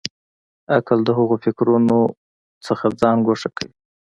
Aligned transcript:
عقل 0.75 0.99
د 1.05 1.09
هغو 1.17 1.35
فکرونو 1.43 1.99
څخه 2.65 2.85
ځان 3.01 3.17
ګوښه 3.27 3.49
کوي. 3.57 3.73